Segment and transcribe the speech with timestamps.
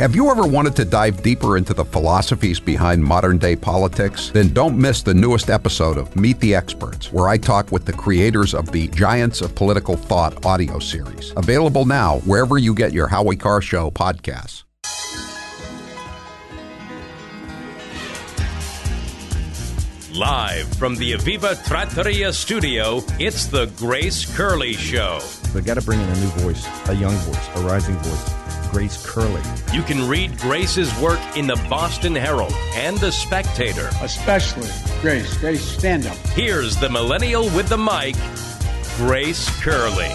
[0.00, 4.30] Have you ever wanted to dive deeper into the philosophies behind modern day politics?
[4.30, 7.92] Then don't miss the newest episode of Meet the Experts, where I talk with the
[7.92, 11.34] creators of the Giants of Political Thought audio series.
[11.36, 14.64] Available now wherever you get your Howie Carr Show podcasts.
[20.14, 25.20] Live from the Evviva Trattoria studio, it's the Grace Curley Show.
[25.54, 28.39] We've got to bring in a new voice, a young voice, a rising voice.
[28.70, 29.42] Grace Curley.
[29.72, 33.90] You can read Grace's work in the Boston Herald and the Spectator.
[34.00, 34.68] Especially
[35.00, 35.36] Grace.
[35.38, 36.16] Grace, stand up.
[36.28, 38.14] Here's the millennial with the mic,
[38.96, 40.10] Grace Curley.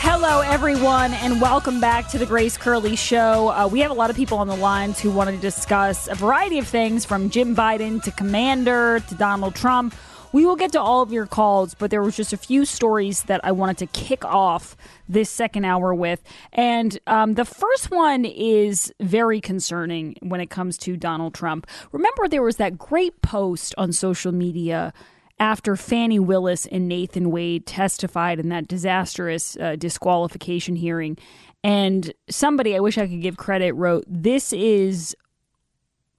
[0.00, 3.48] Hello, everyone, and welcome back to the Grace Curley Show.
[3.48, 6.14] Uh, we have a lot of people on the lines who want to discuss a
[6.14, 9.94] variety of things from Jim Biden to Commander to Donald Trump.
[10.32, 13.22] We will get to all of your calls, but there was just a few stories
[13.24, 14.76] that I wanted to kick off
[15.08, 16.22] this second hour with.
[16.52, 21.66] And um, the first one is very concerning when it comes to Donald Trump.
[21.92, 24.92] Remember, there was that great post on social media
[25.40, 31.16] after Fani Willis and Nathan Wade testified in that disastrous uh, disqualification hearing.
[31.64, 35.16] And somebody, I wish I could give credit, wrote, This is.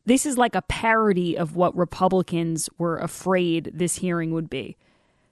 [0.09, 4.75] This is like a parody of what Republicans were afraid this hearing would be.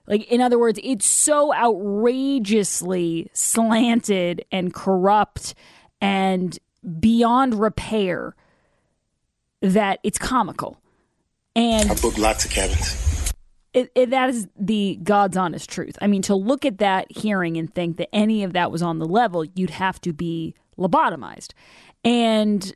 [0.06, 5.56] Like, in other words, it's so outrageously slanted and corrupt
[6.00, 6.56] and
[7.00, 8.36] beyond repair
[9.62, 10.78] that it's comical.
[11.56, 13.32] And I booked lots of cabins.
[13.72, 15.98] It, it, that is the God's honest truth.
[16.00, 19.00] I mean, to look at that hearing and think that any of that was on
[19.00, 21.52] the level, you'd have to be lobotomized.
[22.04, 22.72] And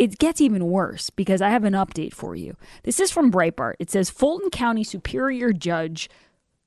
[0.00, 2.56] it gets even worse because I have an update for you.
[2.84, 3.74] This is from Breitbart.
[3.78, 6.08] It says Fulton County Superior Judge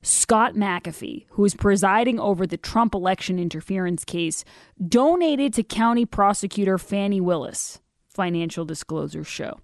[0.04, 4.46] Scott McAfee, who is presiding over the Trump election interference case,
[4.88, 9.60] donated to County Prosecutor Fani Willis, financial disclosures show.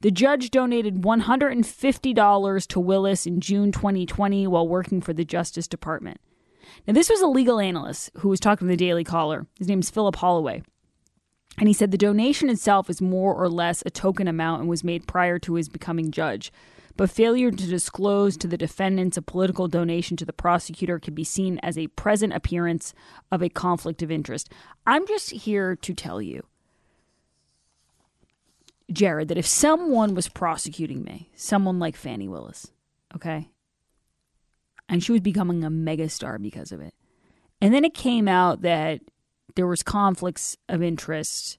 [0.00, 6.18] The judge donated $150 to Willis in June 2020 while working for the Justice Department.
[6.88, 9.46] Now, this was a legal analyst who was talking to the Daily Caller.
[9.58, 10.64] His name is Philip Holloway.
[11.58, 14.84] And he said the donation itself is more or less a token amount and was
[14.84, 16.52] made prior to his becoming judge.
[16.96, 21.24] But failure to disclose to the defendants a political donation to the prosecutor can be
[21.24, 22.94] seen as a present appearance
[23.30, 24.50] of a conflict of interest.
[24.86, 26.44] I'm just here to tell you
[28.92, 32.68] Jared, that if someone was prosecuting me, someone like Fani Willis,
[33.14, 33.48] okay,
[34.88, 36.94] and she was becoming a megastar because of it,
[37.60, 39.00] and then it came out that
[39.56, 41.58] there was conflicts of interest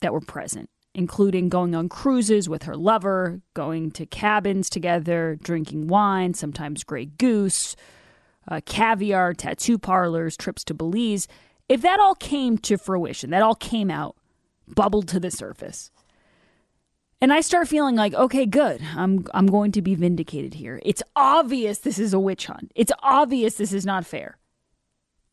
[0.00, 5.88] that were present, including going on cruises with her lover, going to cabins together, drinking
[5.88, 7.76] wine, sometimes Grey Goose,
[8.48, 11.28] uh, caviar, tattoo parlors, trips to Belize.
[11.68, 14.16] If that all came to fruition, that all came out,
[14.66, 15.90] bubbled to the surface
[17.22, 18.82] and I start feeling like, okay, good.
[18.96, 20.80] I'm I'm going to be vindicated here.
[20.84, 22.72] It's obvious this is a witch hunt.
[22.74, 24.36] It's obvious this is not fair.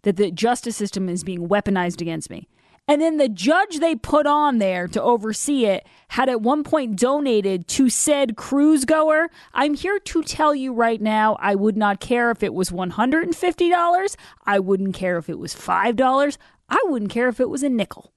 [0.03, 2.47] That the justice system is being weaponized against me.
[2.89, 6.95] And then the judge they put on there to oversee it had at one point
[6.95, 9.29] donated to said cruise goer.
[9.53, 14.15] I'm here to tell you right now, I would not care if it was $150.
[14.47, 16.37] I wouldn't care if it was $5.
[16.67, 18.11] I wouldn't care if it was a nickel.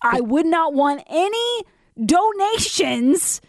[0.00, 1.64] I would not want any
[2.00, 3.40] donations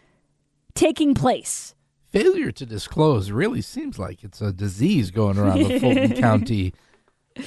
[0.73, 1.75] taking place.
[2.09, 6.73] Failure to disclose really seems like it's a disease going around the Fulton County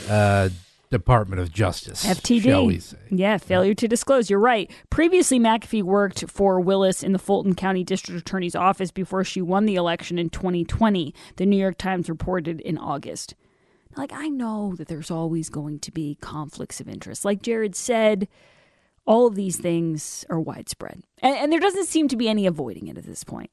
[0.09, 0.49] uh,
[0.91, 2.04] Department of Justice.
[2.04, 2.43] FTD.
[2.43, 2.97] Shall we say.
[3.10, 4.31] Yeah, failure to disclose.
[4.31, 4.71] You're right.
[4.91, 9.66] Previously, McAfee worked for Willis in the Fulton County District Attorney's office before she won
[9.66, 13.34] the election in 2020, the New York Times reported in August.
[13.97, 17.25] Like, I know that there's always going to be conflicts of interest.
[17.25, 18.28] Like Jared said,
[19.06, 21.03] all of these things are widespread.
[21.19, 23.50] And, and, there doesn't seem to be any avoiding it at this point.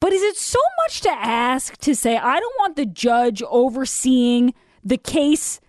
[0.00, 4.54] But is it so much to ask to say, I don't want the judge overseeing
[4.84, 5.60] the case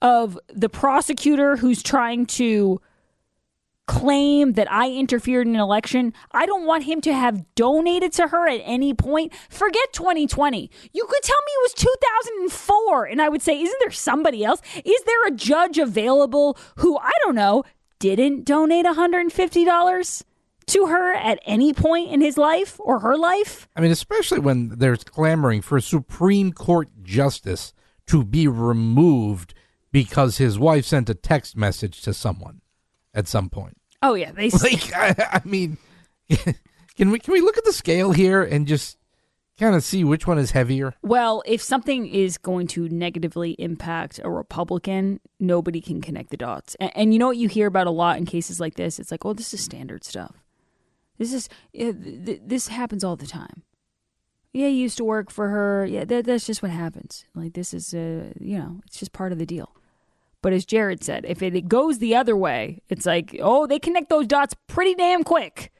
[0.00, 2.80] of the prosecutor who's trying to
[3.86, 6.12] claim that I interfered in an election?
[6.32, 9.32] I don't want him to have donated to her at any point.
[9.50, 10.70] Forget 2020.
[10.92, 14.60] You could tell me it was 2004, and I would say, isn't there somebody else?
[14.84, 17.64] Is there a judge available who, I don't know,
[17.98, 20.22] didn't donate $150
[20.66, 23.68] to her at any point in his life or her life?
[23.76, 27.72] I mean, especially when there's clamoring for a Supreme Court justice
[28.06, 29.54] to be removed
[29.90, 32.60] because his wife sent a text message to someone
[33.14, 33.76] at some point.
[34.00, 34.94] Oh yeah, they like.
[34.94, 35.78] I, I mean,
[36.96, 38.96] can we can we look at the scale here and just
[39.58, 40.94] kind of see which one is heavier.
[41.02, 46.74] Well, if something is going to negatively impact a Republican, nobody can connect the dots.
[46.80, 48.98] And, and you know what you hear about a lot in cases like this?
[48.98, 50.42] It's like, oh, this is standard stuff.
[51.18, 53.62] This is eh, th- th- this happens all the time.
[54.52, 55.86] Yeah, you used to work for her.
[55.86, 57.24] Yeah, that, that's just what happens.
[57.34, 59.74] Like this is, uh, you know, it's just part of the deal.
[60.42, 64.10] But as Jared said, if it goes the other way, it's like, oh, they connect
[64.10, 65.72] those dots pretty damn quick.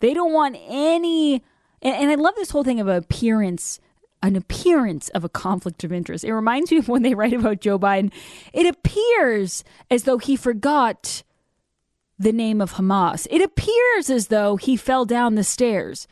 [0.00, 1.44] They don't want any.
[1.82, 3.78] And, and I love this whole thing of appearance,
[4.22, 6.24] an appearance of a conflict of interest.
[6.24, 8.12] It reminds me of when they write about Joe Biden.
[8.52, 11.22] It appears as though he forgot
[12.18, 13.26] the name of Hamas.
[13.30, 16.08] It appears as though he fell down the stairs.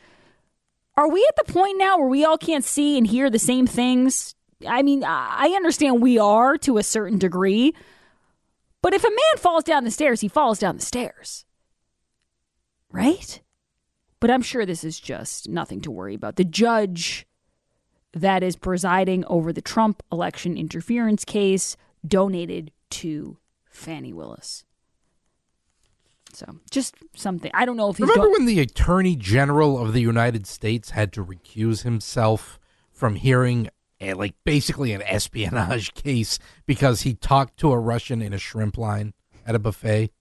[1.01, 3.65] Are we at the point now where we all can't see and hear the same
[3.65, 4.35] things?
[4.67, 7.73] I mean, I understand we are to a certain degree,
[8.83, 11.43] but if a man falls down the stairs, he falls down the stairs.
[12.91, 13.41] Right?
[14.19, 16.35] But I'm sure this is just nothing to worry about.
[16.35, 17.25] The judge
[18.13, 23.37] that is presiding over the Trump election interference case donated to
[23.71, 24.65] Fani Willis.
[26.45, 27.51] So just something.
[27.53, 30.89] I don't know if he's Remember do- when the Attorney General of the United States
[30.91, 32.59] had to recuse himself
[32.91, 38.33] from hearing a, like basically an espionage case because he talked to a Russian in
[38.33, 39.13] a shrimp line
[39.45, 40.11] at a buffet?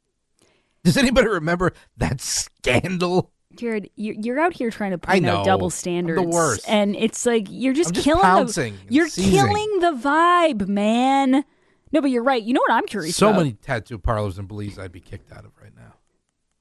[0.85, 3.33] Does anybody remember that scandal?
[3.55, 6.23] Jared, you're, you're out here trying to point out double I'm the standards.
[6.23, 6.65] worst.
[6.69, 9.33] And it's like you're just, just killing the You're seizing.
[9.33, 11.45] killing the vibe, man.
[11.93, 12.43] No, but you're right.
[12.43, 13.39] You know what I'm curious So about?
[13.39, 15.95] many tattoo parlors in Belize I'd be kicked out of right now.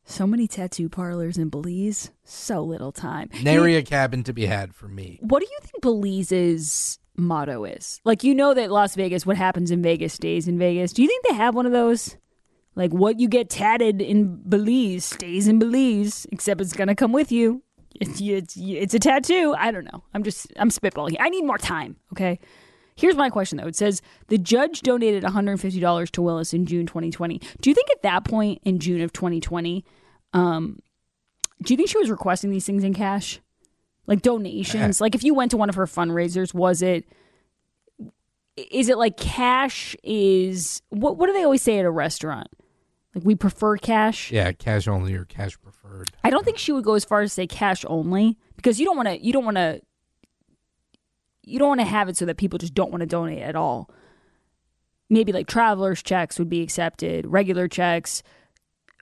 [0.10, 2.10] So many tattoo parlors in Belize.
[2.24, 3.30] So little time.
[3.44, 5.20] Nary a cabin to be had for me.
[5.22, 8.02] What do you think Belize's motto is?
[8.04, 10.94] Like, you know that Las Vegas, what happens in Vegas stays in Vegas.
[10.94, 12.18] Do you think they have one of those?
[12.76, 17.12] Like, what you get tatted in Belize stays in Belize, except it's going to come
[17.12, 17.62] with you.
[17.94, 19.54] It's, it's, it's a tattoo.
[19.60, 20.04] I don't know.
[20.16, 21.18] I'm just, I'm spitballing.
[21.20, 22.40] I need more time, okay?
[22.96, 23.68] Here's my question, though.
[23.68, 27.40] It says the judge donated $150 to Willis in June 2020.
[27.62, 29.86] Do you think at that point in June of 2020,
[30.34, 30.80] um,
[31.62, 33.40] do you think she was requesting these things in cash?
[34.08, 35.02] Like donations?
[35.02, 37.06] like if you went to one of her fundraisers, was it
[38.72, 42.48] is it like cash is what what do they always say at a restaurant?
[43.16, 44.32] Like we prefer cash?
[44.32, 46.12] Yeah, cash only or cash preferred.
[46.24, 48.86] I don't think she would go as far as to say cash only because you
[48.86, 49.82] don't want to you don't want to
[51.44, 53.56] you don't want to have it so that people just don't want to donate at
[53.56, 53.90] all.
[55.10, 58.22] Maybe like travelers checks would be accepted, regular checks.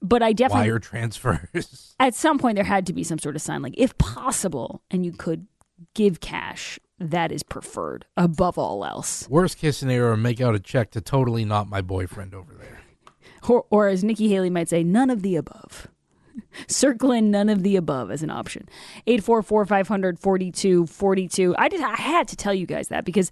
[0.02, 1.96] But I definitely Wire transfers.
[2.00, 5.06] at some point there had to be some sort of sign like if possible and
[5.06, 5.48] you could
[5.94, 10.92] give cash that is preferred above all else Worst case scenario, make out a check
[10.92, 12.80] to totally not my boyfriend over there.
[13.50, 15.88] or, or as nikki haley might say none of the above
[16.68, 18.68] circle in none of the above as an option
[19.08, 23.32] 844-500-4242 i just i had to tell you guys that because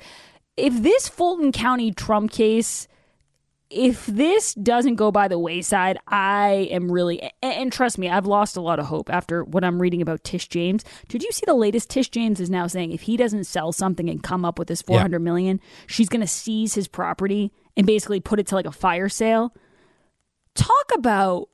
[0.58, 2.88] if this fulton county trump case
[3.70, 8.58] if this doesn't go by the wayside, I am really and, trust me, I've lost
[8.58, 10.84] a lot of hope after what I'm reading about Tish James.
[11.08, 11.90] Did you see the latest?
[11.90, 14.82] Tish James is now saying if he doesn't sell something and come up with this
[14.82, 18.66] four hundred million, she's going to seize his property and basically put it to like
[18.66, 19.54] a fire sale.
[20.54, 21.50] Talk about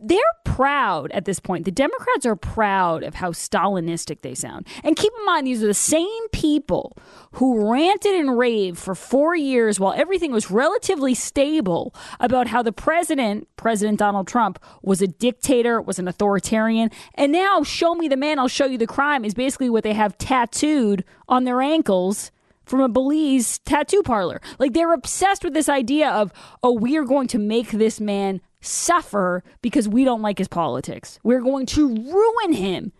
[0.00, 1.64] they're proud at this point.
[1.64, 4.68] The Democrats are proud of how Stalinistic they sound.
[4.84, 6.96] And keep in mind, these are the same people
[7.32, 12.72] who ranted and raved for four years while everything was relatively stable about how the
[12.72, 16.90] president, President Donald Trump, was a dictator, was an authoritarian.
[17.16, 19.94] And now, show me the man, I'll show you the crime is basically what they
[19.94, 22.30] have tattooed on their ankles
[22.64, 24.40] from a Belize tattoo parlor.
[24.58, 28.40] Like they're obsessed with this idea of, oh, we are going to make this man
[28.64, 31.18] suffer because we don't like his politics.
[31.22, 32.92] We're going to ruin him.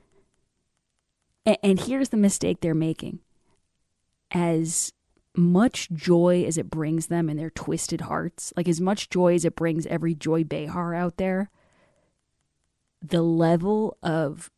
[1.46, 3.20] And, and here's the mistake they're making.
[4.30, 4.92] As
[5.36, 9.44] much joy as it brings them in their twisted hearts, like as much joy as
[9.44, 11.50] it brings every Joy Behar out there,
[13.02, 14.50] the level of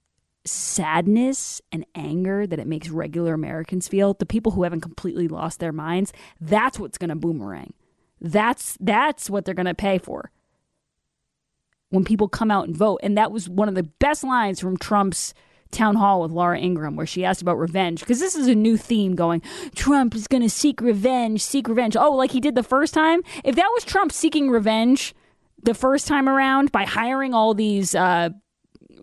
[0.44, 5.58] sadness and anger that it makes regular Americans feel, the people who haven't completely lost
[5.58, 7.72] their minds, that's what's going to boomerang.
[8.20, 10.30] That's that's what they're going to pay for.
[11.90, 14.76] When people come out and vote, and that was one of the best lines from
[14.76, 15.34] Trump's
[15.70, 18.76] town hall with Laura Ingraham where she asked about revenge because this is a new
[18.76, 19.42] theme going
[19.74, 21.96] Trump is going to seek revenge, seek revenge.
[21.96, 23.22] Oh, like he did the first time?
[23.44, 25.14] If that was Trump seeking revenge
[25.62, 28.30] the first time around by hiring all these uh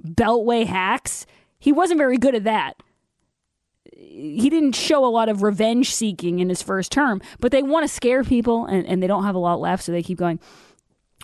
[0.04, 1.26] beltway hacks.
[1.60, 2.82] He wasn't very good at that.
[3.96, 7.84] He didn't show a lot of revenge seeking in his first term, but they want
[7.84, 10.40] to scare people and, and they don't have a lot left, so they keep going,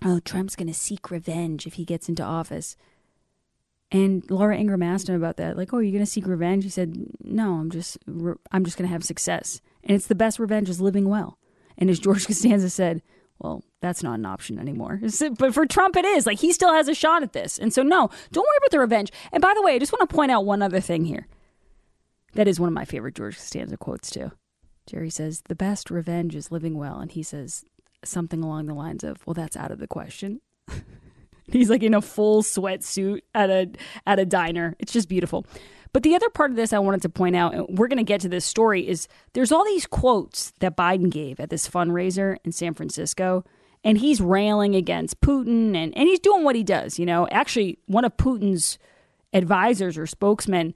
[0.03, 2.77] Oh, Trump's going to seek revenge if he gets into office.
[3.91, 5.58] And Laura Ingraham asked him about that.
[5.58, 6.63] Like, oh, are you going to seek revenge?
[6.63, 7.98] He said, no, I'm just,
[8.51, 9.62] I'm just going to have success.
[9.84, 11.38] And it's the best revenge is living well.
[11.77, 13.01] And as George Costanza said,
[13.39, 15.01] well, that's not an option anymore.
[15.38, 16.25] But for Trump, it is.
[16.25, 17.58] Like, he still has a shot at this.
[17.58, 19.12] And so, no, don't worry about the revenge.
[19.32, 21.27] And by the way, I just want to point out one other thing here.
[22.34, 24.32] That is one of my favorite George Costanza quotes, too.
[24.86, 27.00] Jerry says, the best revenge is living well.
[27.00, 27.63] And he says
[28.03, 30.41] something along the lines of, well, that's out of the question.
[31.51, 33.72] He's like in a full sweatsuit at a
[34.06, 34.75] at a diner.
[34.79, 35.46] It's just beautiful.
[35.91, 38.03] But the other part of this I wanted to point out, and we're going to
[38.03, 42.38] get to this story, is there's all these quotes that Biden gave at this fundraiser
[42.44, 43.44] in San Francisco,
[43.84, 47.00] and he's railing against Putin, and, and he's doing what he does.
[47.00, 48.77] You know, actually, one of Putin's
[49.34, 50.75] advisors or spokesmen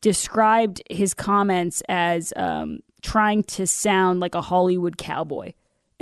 [0.00, 5.52] described his comments as um, trying to sound like a Hollywood cowboy.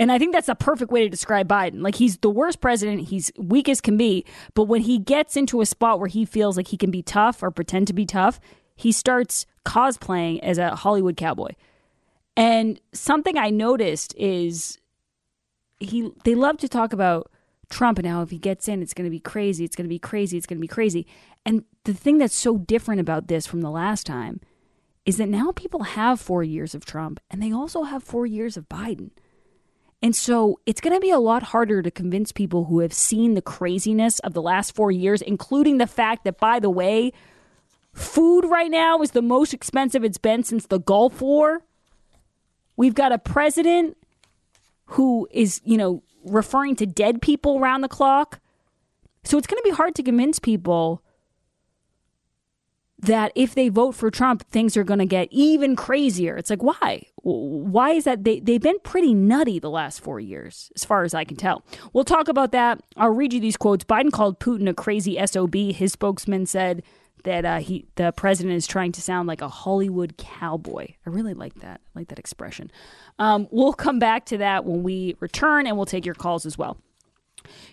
[0.01, 1.83] And I think that's a perfect way to describe Biden.
[1.83, 5.61] Like he's the worst president, he's weak as can be, but when he gets into
[5.61, 8.39] a spot where he feels like he can be tough or pretend to be tough,
[8.75, 11.51] he starts cosplaying as a Hollywood cowboy.
[12.35, 14.79] And something I noticed is
[15.79, 17.29] he they love to talk about
[17.69, 19.89] Trump and how if he gets in it's going to be crazy, it's going to
[19.89, 21.05] be crazy, it's going to be crazy.
[21.45, 24.41] And the thing that's so different about this from the last time
[25.05, 28.57] is that now people have 4 years of Trump and they also have 4 years
[28.57, 29.11] of Biden.
[30.03, 33.35] And so it's going to be a lot harder to convince people who have seen
[33.35, 37.13] the craziness of the last four years, including the fact that, by the way,
[37.93, 41.61] food right now is the most expensive it's been since the Gulf War.
[42.77, 43.95] We've got a president
[44.85, 48.39] who is, you know, referring to dead people around the clock.
[49.23, 51.03] So it's going to be hard to convince people
[53.01, 56.37] that if they vote for Trump, things are going to get even crazier.
[56.37, 57.03] It's like, why?
[57.23, 58.23] Why is that?
[58.23, 61.63] They, they've been pretty nutty the last four years, as far as I can tell.
[61.93, 62.81] We'll talk about that.
[62.97, 63.83] I'll read you these quotes.
[63.85, 65.55] Biden called Putin a crazy SOB.
[65.55, 66.83] His spokesman said
[67.23, 70.87] that uh, he, the president is trying to sound like a Hollywood cowboy.
[71.05, 71.81] I really like that.
[71.83, 72.71] I like that expression.
[73.19, 76.57] Um, we'll come back to that when we return, and we'll take your calls as
[76.57, 76.77] well.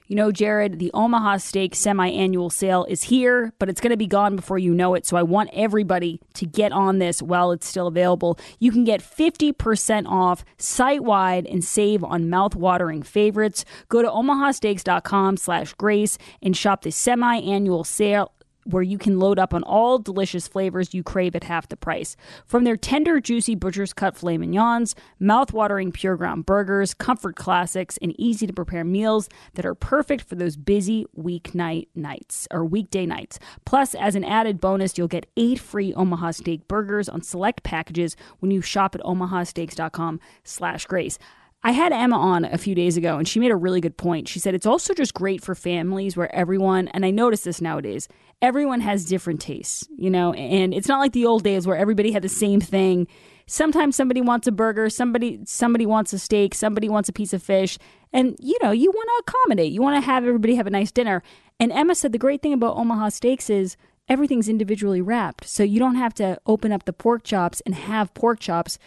[0.09, 3.97] You know, Jared, the Omaha Steak semi annual sale is here, but it's going to
[3.99, 5.05] be gone before you know it.
[5.05, 8.39] So I want everybody to get on this while it's still available.
[8.59, 13.67] You can get 50% off site wide and save on mouth-watering favorites.
[13.91, 18.33] Go to omahasteaks.com slash grace and shop the semi annual sale
[18.69, 22.17] where you can load up on all delicious flavors you crave at half the price.
[22.47, 28.15] From their tender, juicy butcher's cut filet mignons, mouth-watering pure ground burgers, comfort classics, and
[28.19, 33.39] easy to prepare meals that are perfect for those busy weeknight nights or weekday nights.
[33.65, 38.17] Plus, as an added bonus, you'll get eight free Omaha Steak burgers on select packages
[38.41, 41.19] when you shop at omahasteaks.com slash grace.
[41.63, 44.29] I had Emma on a few days ago and she made a really good point.
[44.29, 48.09] She said it's also just great for families where everyone, and I notice this nowadays,
[48.41, 52.13] everyone has different tastes, you know, and it's not like the old days where everybody
[52.13, 53.09] had the same thing.
[53.47, 57.43] Sometimes somebody wants a burger, somebody somebody wants a steak, somebody wants a piece of
[57.43, 57.79] fish,
[58.13, 59.73] and you know, you want to accommodate.
[59.73, 61.23] You want to have everybody have a nice dinner.
[61.59, 63.77] And Emma said the great thing about Omaha Steaks is
[64.09, 65.47] everything's individually wrapped.
[65.47, 68.79] So you don't have to open up the pork chops and have pork chops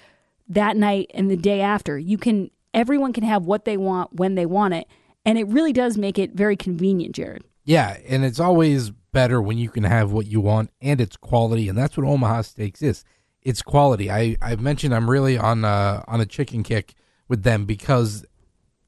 [0.48, 1.98] that night and the day after.
[1.98, 4.88] You can everyone can have what they want when they want it.
[5.25, 7.44] And it really does make it very convenient, Jared.
[7.63, 11.70] Yeah, and it's always better when you can have what you want and it's quality,
[11.70, 13.04] and that's what Omaha Steaks is.
[13.42, 14.10] It's quality.
[14.10, 16.96] I I've mentioned I'm really on uh, on a chicken kick
[17.28, 18.25] with them because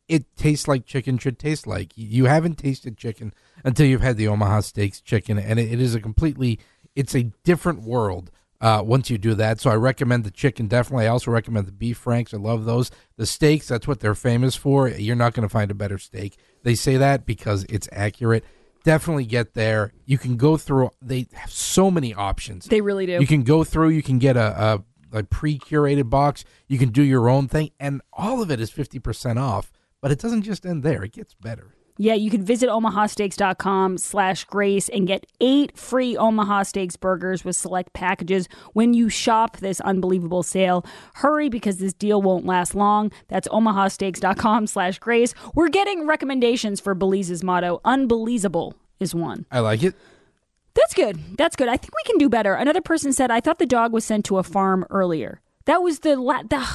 [0.08, 1.92] it tastes like chicken should taste like.
[1.96, 5.96] You haven't tasted chicken until you've had the Omaha Steaks chicken, and it, it is
[5.96, 6.60] a completely
[6.96, 8.32] it's a different world
[8.64, 9.60] uh, once you do that.
[9.60, 11.06] So I recommend the chicken definitely.
[11.06, 12.34] I also recommend the beef franks.
[12.34, 12.92] I love those.
[13.18, 14.88] The steaks, that's what they're famous for.
[14.88, 16.38] You're not going to find a better steak.
[16.64, 18.46] They say that because it's accurate.
[18.86, 19.92] Definitely get there.
[20.06, 20.92] You can go through.
[21.02, 22.66] They have so many options.
[22.66, 23.20] They really do.
[23.20, 23.90] You can go through.
[23.90, 26.46] You can get a, a, a pre curated box.
[26.70, 29.74] You can do your own thing, and all of it is fifty percent off.
[30.02, 31.04] But it doesn't just end there.
[31.04, 31.76] It gets better.
[31.98, 37.56] Yeah, you can visit omahasteaks.com slash grace and get eight free Omaha Steaks burgers with
[37.56, 40.84] select packages when you shop this unbelievable sale.
[41.16, 43.12] Hurry because this deal won't last long.
[43.28, 45.36] That's omahasteaks.com slash grace.
[45.54, 47.80] We're getting recommendations for Belize's motto.
[47.86, 49.46] Unbelievable is one.
[49.52, 49.94] I like it.
[50.74, 51.20] That's good.
[51.38, 51.70] That's good.
[51.70, 52.56] I think we can do better.
[52.56, 55.40] Another person said, I thought the dog was sent to a farm earlier.
[55.66, 56.66] That was the, la- the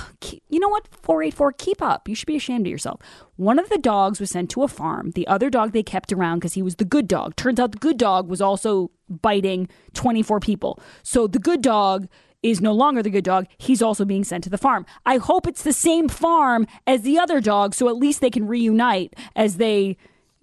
[0.49, 2.09] you know what 484 keep up.
[2.09, 3.01] You should be ashamed of yourself.
[3.37, 5.11] One of the dogs was sent to a farm.
[5.11, 7.37] The other dog they kept around cuz he was the good dog.
[7.37, 10.81] Turns out the good dog was also biting 24 people.
[11.03, 12.09] So the good dog
[12.43, 13.47] is no longer the good dog.
[13.59, 14.87] He's also being sent to the farm.
[15.05, 18.47] I hope it's the same farm as the other dog so at least they can
[18.47, 19.97] reunite as they,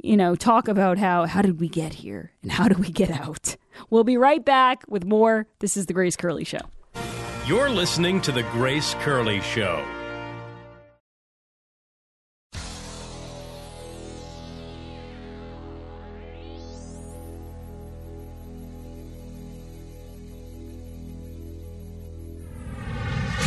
[0.04, 3.10] you know, talk about how how did we get here and how do we get
[3.10, 3.56] out.
[3.90, 5.48] We'll be right back with more.
[5.60, 6.60] This is The Grace Curley Show.
[7.48, 9.86] You're listening to The Grace Curley Show.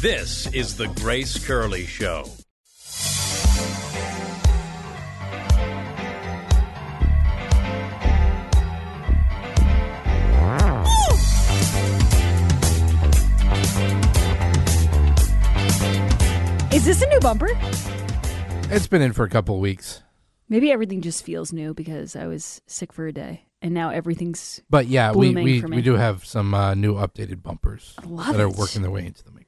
[0.01, 2.38] This is The Grace Curley Show.
[16.89, 17.51] This a new bumper?
[18.71, 20.03] It's been in for a couple of weeks.
[20.49, 24.63] Maybe everything just feels new because I was sick for a day and now everything's.
[24.71, 28.81] But yeah, we, we, we do have some uh, new updated bumpers that are working
[28.81, 29.48] their way into the mix.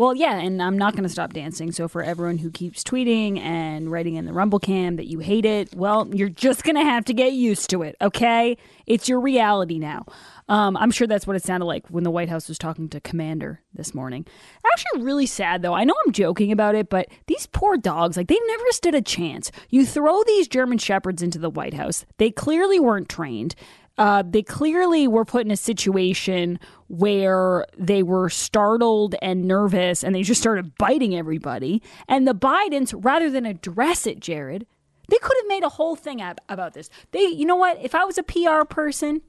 [0.00, 1.72] Well, yeah, and I'm not going to stop dancing.
[1.72, 5.44] So for everyone who keeps tweeting and writing in the Rumble Cam that you hate
[5.44, 8.56] it, well, you're just going to have to get used to it, okay?
[8.86, 10.06] It's your reality now.
[10.48, 13.00] Um, I'm sure that's what it sounded like when the White House was talking to
[13.02, 14.24] Commander this morning.
[14.72, 15.74] Actually, really sad though.
[15.74, 19.02] I know I'm joking about it, but these poor dogs, like they've never stood a
[19.02, 19.52] chance.
[19.68, 22.06] You throw these German Shepherds into the White House.
[22.16, 23.54] They clearly weren't trained.
[24.00, 30.14] Uh, they clearly were put in a situation where they were startled and nervous and
[30.14, 31.82] they just started biting everybody.
[32.08, 34.66] And the Bidens, rather than address it, Jared,
[35.10, 36.88] they could have made a whole thing ab- about this.
[37.10, 37.78] They, you know what?
[37.82, 39.20] If I was a PR person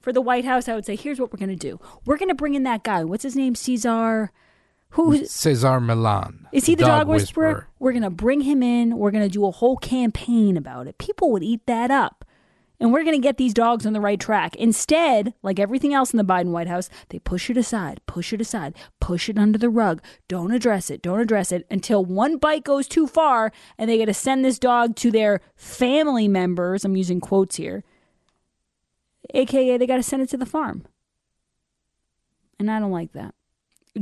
[0.00, 1.78] for the White House, I would say, here's what we're going to do.
[2.04, 3.04] We're going to bring in that guy.
[3.04, 3.54] What's his name?
[3.54, 4.32] Cesar.
[4.90, 6.48] Who's Cesar Millan.
[6.50, 7.68] is he the dog, whisperer?
[7.78, 8.98] We're going to bring him in.
[8.98, 10.98] We're going to do a whole campaign about it.
[10.98, 12.24] People would eat that up.
[12.80, 14.54] And we're going to get these dogs on the right track.
[14.56, 18.40] Instead, like everything else in the Biden White House, they push it aside, push it
[18.40, 20.00] aside, push it under the rug.
[20.28, 24.04] Don't address it, don't address it until one bite goes too far and they got
[24.04, 26.84] to send this dog to their family members.
[26.84, 27.82] I'm using quotes here.
[29.34, 30.86] AKA, they got to send it to the farm.
[32.60, 33.34] And I don't like that.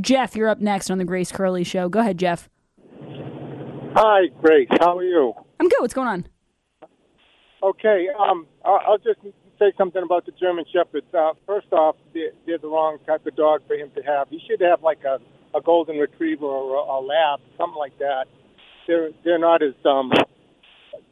[0.00, 1.88] Jeff, you're up next on the Grace Curley Show.
[1.88, 2.48] Go ahead, Jeff.
[3.94, 4.68] Hi, Grace.
[4.80, 5.32] How are you?
[5.58, 5.80] I'm good.
[5.80, 6.26] What's going on?
[7.62, 9.20] Okay, um, I'll just
[9.58, 11.06] say something about the German Shepherds.
[11.14, 14.28] Uh, first off, they're, they're the wrong type of dog for him to have.
[14.28, 15.18] He should have like a,
[15.56, 18.26] a golden retriever or a, a lab, something like that.
[18.86, 20.12] They're they're not as um,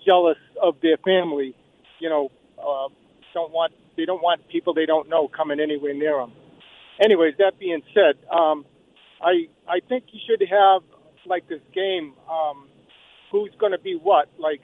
[0.05, 1.55] jealous of their family.
[1.99, 2.89] You know, uh,
[3.33, 6.33] don't want they don't want people they don't know coming anywhere near them.
[7.03, 8.65] Anyways, that being said, um,
[9.21, 10.83] I I think you should have
[11.27, 12.15] like this game.
[12.31, 12.69] Um,
[13.33, 14.29] who's going to be what?
[14.39, 14.61] Like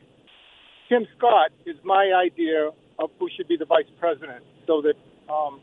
[0.91, 4.95] Tim Scott is my idea of who should be the vice president, so that
[5.33, 5.61] um,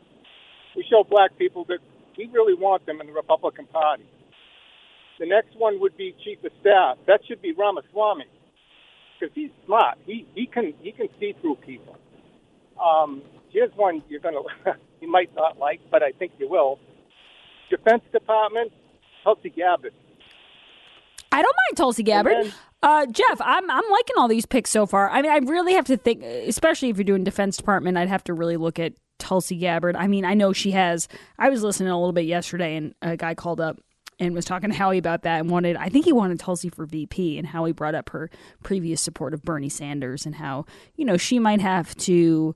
[0.74, 1.78] we show black people that
[2.16, 4.08] we really want them in the Republican Party.
[5.20, 6.96] The next one would be chief of staff.
[7.06, 8.24] That should be Ramaswamy
[9.20, 9.98] because he's smart.
[10.06, 11.96] He he can he can see through people.
[12.82, 14.40] Um, here's one you're gonna
[15.02, 16.78] you might not like, but I think you will.
[17.68, 18.72] Defense Department,
[19.24, 19.92] Tulsi Gabbard.
[21.30, 22.46] I don't mind Tulsi Gabbard.
[22.46, 25.10] then- uh, Jeff, I'm I'm liking all these picks so far.
[25.10, 28.24] I mean, I really have to think, especially if you're doing Defense Department, I'd have
[28.24, 29.96] to really look at Tulsi Gabbard.
[29.96, 31.08] I mean, I know she has.
[31.38, 33.80] I was listening a little bit yesterday, and a guy called up
[34.20, 35.76] and was talking to Howie about that, and wanted.
[35.76, 38.30] I think he wanted Tulsi for VP, and Howie brought up her
[38.62, 40.64] previous support of Bernie Sanders and how
[40.94, 42.54] you know she might have to.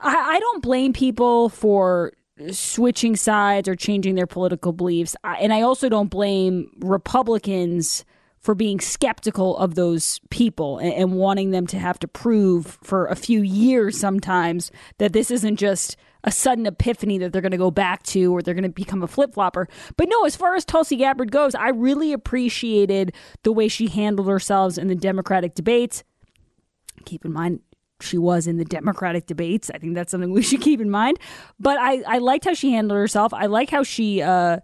[0.00, 2.12] I, I don't blame people for
[2.50, 5.14] switching sides or changing their political beliefs.
[5.22, 8.06] I, and I also don't blame Republicans
[8.42, 13.06] for being skeptical of those people and, and wanting them to have to prove for
[13.06, 17.58] a few years sometimes that this isn't just a sudden epiphany that they're going to
[17.58, 19.68] go back to or they're going to become a flip flopper.
[19.96, 24.28] But no, as far as Tulsi Gabbard goes, I really appreciated the way she handled
[24.28, 26.04] herself in the Democratic debates.
[27.04, 27.60] Keep in mind,
[28.00, 29.70] she was in the Democratic debates.
[29.72, 31.18] I think that's something we should keep in mind.
[31.58, 33.32] But I, I liked how she handled herself.
[33.34, 34.58] I like how she uh,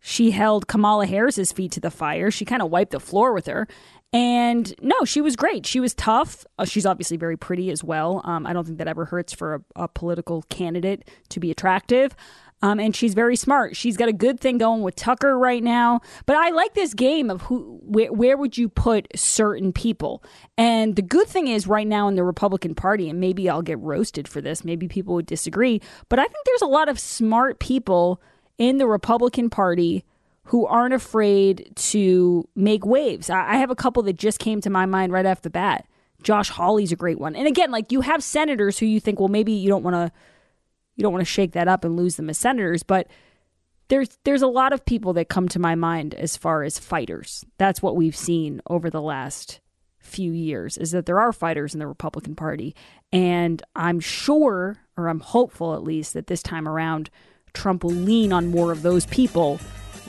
[0.00, 2.30] she held Kamala Harris's feet to the fire.
[2.30, 3.66] She kind of wiped the floor with her.
[4.12, 5.66] And no, she was great.
[5.66, 6.46] She was tough.
[6.58, 8.22] Uh, she's obviously very pretty as well.
[8.24, 12.14] Um, I don't think that ever hurts for a, a political candidate to be attractive.
[12.62, 13.76] Um, and she's very smart.
[13.76, 16.00] She's got a good thing going with Tucker right now.
[16.24, 20.22] But I like this game of who, where, where would you put certain people?
[20.56, 23.78] And the good thing is, right now in the Republican Party, and maybe I'll get
[23.80, 24.64] roasted for this.
[24.64, 28.22] Maybe people would disagree, but I think there's a lot of smart people
[28.58, 30.04] in the Republican Party
[30.44, 33.28] who aren't afraid to make waves.
[33.28, 35.86] I have a couple that just came to my mind right off the bat.
[36.22, 37.34] Josh Hawley's a great one.
[37.34, 40.12] And again, like you have senators who you think, well, maybe you don't want to
[40.94, 43.08] you don't want to shake that up and lose them as senators, but
[43.88, 47.44] there's there's a lot of people that come to my mind as far as fighters.
[47.58, 49.60] That's what we've seen over the last
[49.98, 52.74] few years is that there are fighters in the Republican Party.
[53.12, 57.10] And I'm sure, or I'm hopeful at least, that this time around,
[57.56, 59.58] Trump will lean on more of those people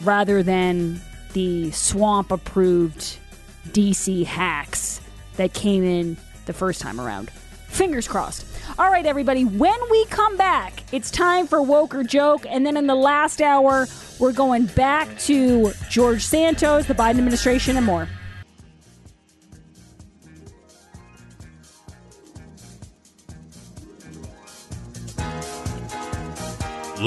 [0.04, 1.02] rather than
[1.34, 3.18] the swamp approved
[3.70, 5.02] DC hacks
[5.38, 7.32] that came in the first time around.
[7.68, 8.46] Fingers crossed.
[8.78, 12.46] All right, everybody, when we come back, it's time for Woke or Joke.
[12.48, 13.88] And then in the last hour,
[14.20, 18.08] we're going back to George Santos, the Biden administration, and more.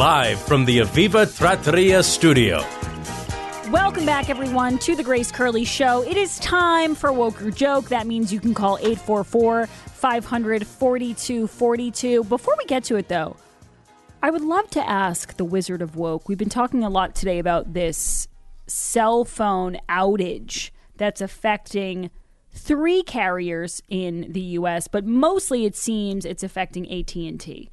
[0.01, 2.65] Live from the Evviva Trattoria studio.
[3.71, 6.03] Welcome back, everyone, to the Grace Curley Show.
[6.05, 7.91] It is time for Woke Joke.
[7.91, 12.25] That means you can call 844 500 4242.
[12.25, 13.37] Before we get to it, though,
[14.23, 16.31] I would love to ask the Wizard of Woke.
[16.31, 18.27] We've been talking a lot today about this
[18.69, 22.11] cell phone outage that's affecting
[22.55, 27.71] three carriers in the US, but mostly it seems it's affecting AT&T.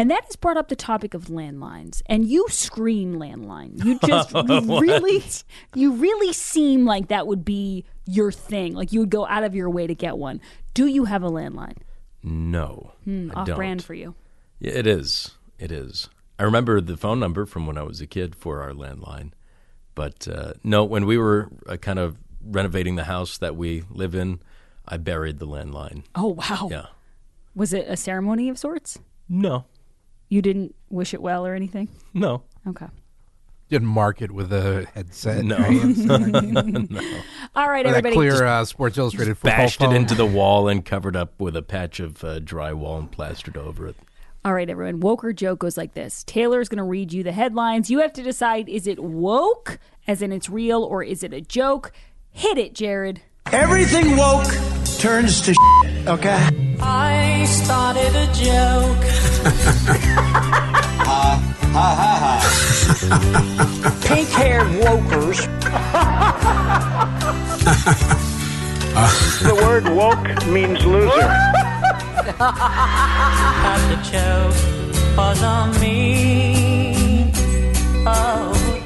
[0.00, 2.00] And that has brought up the topic of landlines.
[2.06, 3.84] And you scream landline.
[3.84, 5.22] You just you really
[5.74, 8.72] you really seem like that would be your thing.
[8.72, 10.40] Like you would go out of your way to get one.
[10.72, 11.76] Do you have a landline?
[12.22, 13.56] No, Hmm, off don't.
[13.56, 14.14] brand for you.
[14.58, 15.32] Yeah, it is.
[15.58, 16.08] It is.
[16.38, 19.32] I remember the phone number from when I was a kid for our landline.
[19.94, 24.14] But uh, no, when we were uh, kind of renovating the house that we live
[24.14, 24.40] in,
[24.88, 26.04] I buried the landline.
[26.14, 26.68] Oh wow.
[26.70, 26.86] Yeah.
[27.54, 28.98] Was it a ceremony of sorts?
[29.28, 29.66] No.
[30.30, 31.88] You didn't wish it well or anything?
[32.14, 32.42] No.
[32.66, 32.86] Okay.
[33.68, 35.44] Didn't mark it with a headset.
[35.44, 35.56] No.
[35.58, 35.68] right?
[37.54, 38.14] All right, Or that everybody.
[38.14, 39.94] clear uh, Sports Illustrated football Bashed it phone.
[39.96, 43.86] into the wall and covered up with a patch of uh, drywall and plastered over
[43.86, 43.96] it.
[44.44, 45.00] All right, everyone.
[45.00, 46.24] Woke or joke goes like this.
[46.24, 47.90] Taylor's going to read you the headlines.
[47.90, 51.40] You have to decide is it woke, as in it's real, or is it a
[51.40, 51.92] joke?
[52.30, 53.20] Hit it, Jared.
[53.52, 54.46] Everything woke
[54.98, 56.69] turns to shit, okay?
[56.82, 59.04] I started a joke.
[64.04, 65.46] Pink haired wokers.
[69.42, 71.28] the word woke means loser.
[72.38, 74.56] But the joke
[75.16, 77.30] was on me.
[78.06, 78.79] Oh no.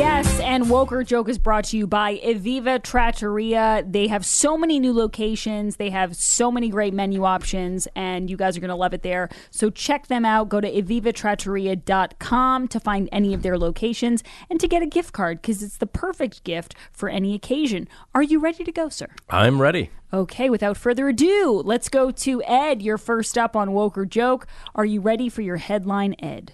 [0.00, 3.84] Yes, and Woke or Joke is brought to you by Evviva Trattoria.
[3.86, 5.76] They have so many new locations.
[5.76, 9.02] They have so many great menu options, and you guys are going to love it
[9.02, 9.28] there.
[9.50, 10.48] So check them out.
[10.48, 15.42] Go to evivatrattoria.com to find any of their locations and to get a gift card
[15.42, 17.88] because it's the perfect gift for any occasion.
[18.14, 19.08] Are you ready to go, sir?
[19.28, 19.90] I'm ready.
[20.12, 22.80] Okay, without further ado, let's go to Ed.
[22.80, 24.46] You're first up on Woke or Joke.
[24.74, 26.52] Are you ready for your headline, Ed?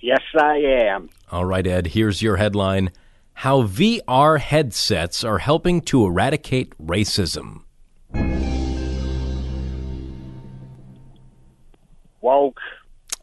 [0.00, 1.10] Yes, I am.
[1.30, 2.90] All right, Ed, here's your headline
[3.34, 7.64] How VR headsets are helping to eradicate racism.
[12.22, 12.60] Woke.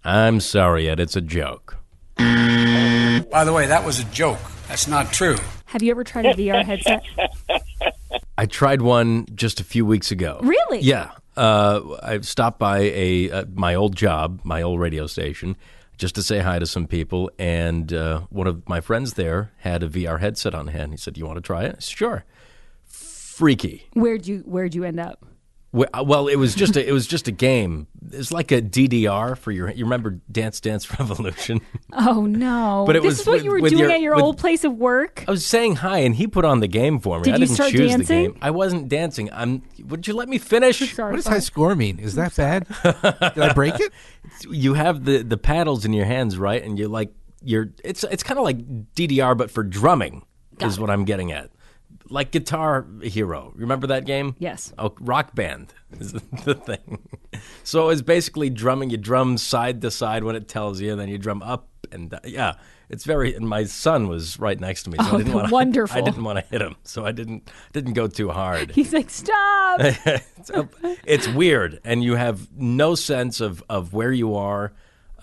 [0.03, 1.77] I'm sorry, Ed, it's a joke.
[2.17, 4.39] By the way, that was a joke.
[4.67, 5.37] That's not true.
[5.65, 7.03] Have you ever tried a VR headset?
[8.37, 10.39] I tried one just a few weeks ago.
[10.43, 10.79] Really?
[10.81, 11.11] Yeah.
[11.35, 15.57] Uh, I stopped by a uh, my old job, my old radio station,
[15.97, 19.83] just to say hi to some people, and uh, one of my friends there had
[19.83, 20.91] a VR headset on hand.
[20.91, 22.25] He said, "You want to try it?" "Sure."
[22.85, 23.87] Freaky.
[23.93, 25.25] Where'd you Where'd you end up?
[25.75, 27.87] Well, uh, it was just a, it was just a game.
[28.11, 29.69] It's like a DDR for your.
[29.71, 31.59] You remember Dance Dance Revolution?
[31.91, 32.83] Oh no!
[32.87, 34.37] But it this was is what with- you were doing your- at your with- old
[34.37, 35.25] place of work.
[35.27, 37.23] I was saying hi, and he put on the game for me.
[37.25, 38.23] Did I you didn't start choose dancing?
[38.23, 38.37] the game.
[38.41, 39.29] I wasn't dancing.
[39.33, 39.63] I'm.
[39.87, 40.79] Would you let me finish?
[40.93, 41.35] Sorry, What does sorry.
[41.35, 41.99] high score mean?
[41.99, 42.67] Is that bad?
[42.83, 43.91] Did I break it?
[44.49, 46.63] you have the the paddles in your hands, right?
[46.63, 47.11] And you're like
[47.43, 48.57] you're it's it's kind of like
[48.93, 50.25] DDR but for drumming
[50.61, 51.49] is what I'm getting at.
[52.09, 53.51] Like Guitar Hero.
[53.55, 54.35] Remember that game?
[54.39, 54.73] Yes.
[54.77, 56.11] Oh, Rock Band is
[56.43, 56.99] the thing.
[57.63, 58.89] So it's basically drumming.
[58.89, 62.09] You drum side to side when it tells you, and then you drum up and
[62.11, 62.21] down.
[62.25, 62.53] yeah.
[62.87, 63.33] It's very.
[63.33, 65.97] And my son was right next to me, so Oh, I didn't want wonderful.
[65.97, 68.69] I didn't want to hit him, so I didn't didn't go too hard.
[68.71, 69.81] He's like, stop.
[70.43, 70.69] So,
[71.07, 74.73] it's weird, and you have no sense of, of where you are.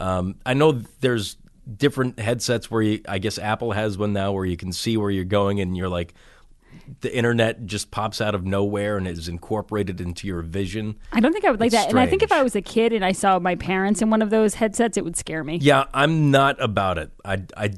[0.01, 1.37] Um, I know there's
[1.77, 5.13] different headsets where you, I guess Apple has one now where you can see where
[5.13, 6.15] you're going, and you're like,
[7.01, 10.97] the internet just pops out of nowhere and is incorporated into your vision.
[11.13, 11.91] I don't think I would like It's that.
[11.91, 12.31] And I think if.
[12.33, 15.05] I was a kid and I saw my parents in one of those headsets, it
[15.05, 15.59] would scare me.
[15.61, 17.11] Yeah, I'm not about it.
[17.25, 17.71] I, I,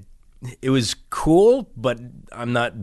[0.61, 1.98] it was cool, but
[2.33, 2.74] I'm not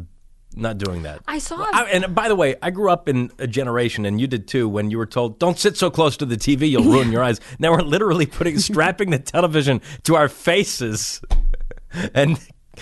[0.53, 1.21] not doing that.
[1.29, 4.27] I saw- I- and by the way, I grew up in a generation, and you
[4.27, 7.09] did too, when you were told, "Don't sit so close to the TV; you'll ruin
[7.11, 11.21] your eyes." Now we're literally putting strapping the television to our faces,
[12.13, 12.37] and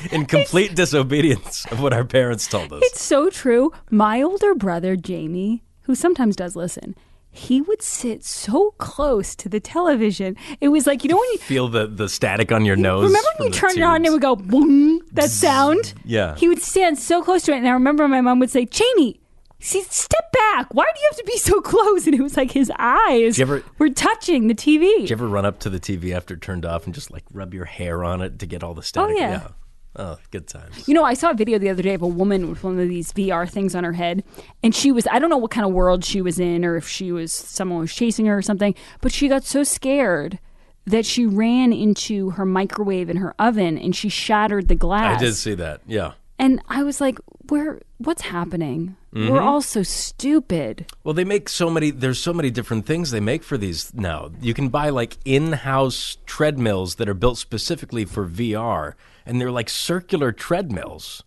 [0.12, 2.82] in complete disobedience of what our parents told us.
[2.84, 3.72] It's so true.
[3.90, 6.96] My older brother, Jamie, who sometimes does listen,
[7.32, 10.36] he would sit so close to the television.
[10.62, 13.04] It was like, you know, when you Feel the, the static on your nose.
[13.04, 15.94] remember when you turned it on and it would go boom, that sound?
[16.04, 16.36] Yeah.
[16.36, 17.58] He would stand so close to it.
[17.58, 19.20] And I remember my mom would say, Jamie,
[19.60, 20.74] see, step back.
[20.74, 22.08] Why do you have to be so close?
[22.08, 24.82] And it was like his eyes ever- were touching the TV.
[25.02, 27.24] Did you ever run up to the TV after it turned off and just like
[27.32, 29.16] rub your hair on it to get all the oh, static?
[29.18, 29.48] Oh yeah.
[29.96, 30.88] Oh, good times.
[30.88, 32.88] You know, I saw a video the other day of a woman with one of
[32.88, 34.24] these VR things on her head,
[34.62, 36.88] and she was, I don't know what kind of world she was in or if
[36.88, 40.40] she was, someone was chasing her or something, but she got so scared
[40.86, 45.22] that she ran into her microwave and her oven and she shattered the glass.
[45.22, 45.82] I did see that.
[45.88, 46.14] Yeah.
[46.38, 47.20] And I was like,
[47.52, 48.96] where, what's happening?
[49.14, 49.32] Mm-hmm.
[49.32, 50.86] We're all so stupid.
[51.04, 51.92] Well, they make so many.
[51.92, 54.32] There's so many different things they make for these now.
[54.42, 58.94] You can buy like in-house treadmills that are built specifically for VR,
[59.26, 61.24] and they're like circular treadmills.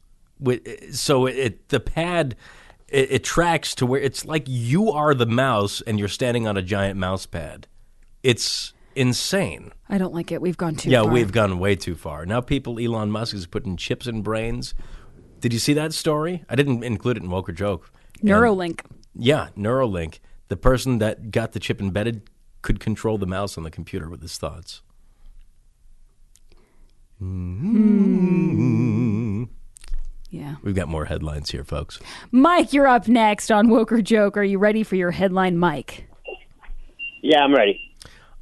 [0.92, 2.36] So it, it the pad
[2.92, 6.56] it, it tracks to where it's like you are the mouse and you're standing on
[6.56, 7.66] a giant mouse pad.
[8.22, 9.72] It's insane.
[9.88, 10.40] I don't like it.
[10.40, 11.12] We've gone too yeah, far.
[11.12, 12.26] we've gone way too far.
[12.26, 14.74] Now people, Elon Musk is putting chips in brains.
[15.42, 16.44] Did you see that story?
[16.48, 17.90] I didn't include it in Woke or Joke.
[18.20, 18.80] And- Neuralink.
[19.14, 20.20] yeah, Neuralink.
[20.48, 22.30] The person that got the chip embedded
[22.62, 24.82] could control the mouse on the computer with his thoughts.
[28.12, 29.44] Hmm.
[30.30, 30.54] Yeah.
[30.62, 31.98] We've got more headlines here, folks.
[32.30, 34.36] Mike, you're up next on Woke or Joke.
[34.36, 36.08] Are you ready for your headline, Mike?
[37.22, 37.80] Yeah, I'm ready.